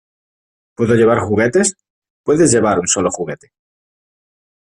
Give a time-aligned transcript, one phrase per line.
[0.75, 1.75] ¿Puedo llevar juguetes?
[2.23, 3.51] Puedes llevar un sólo juguete.